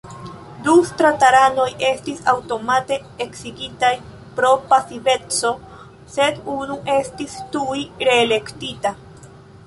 Du 0.67 0.71
estraranoj 0.83 1.65
estis 1.89 2.21
aŭtomate 2.31 2.95
eksigitaj 3.25 3.91
pro 4.39 4.49
pasiveco, 4.71 5.51
sed 6.15 6.39
unu 6.55 6.79
estis 6.95 7.37
tuj 7.57 7.83
reelektita. 8.09 8.93